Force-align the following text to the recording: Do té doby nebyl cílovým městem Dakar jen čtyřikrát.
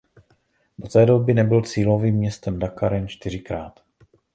Do 0.79 0.87
té 0.87 1.05
doby 1.05 1.33
nebyl 1.33 1.61
cílovým 1.61 2.15
městem 2.15 2.59
Dakar 2.59 2.93
jen 2.93 3.07
čtyřikrát. 3.07 3.79